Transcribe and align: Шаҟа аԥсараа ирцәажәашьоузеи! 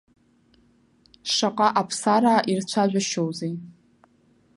Шаҟа 1.33 1.67
аԥсараа 1.79 2.39
ирцәажәашьоузеи! 2.51 3.53